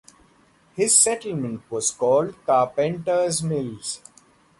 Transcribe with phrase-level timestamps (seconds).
[0.75, 4.01] His settlement was called Carpenter's Mills.